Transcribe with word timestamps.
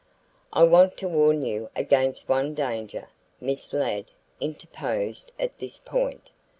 "I 0.51 0.63
want 0.63 0.97
to 0.97 1.07
warn 1.07 1.43
you 1.45 1.69
against 1.75 2.27
one 2.27 2.55
danger," 2.55 3.07
Miss 3.39 3.71
Ladd 3.71 4.05
interposed 4.39 5.31
at 5.37 5.55
this 5.59 5.77
point. 5.77 6.31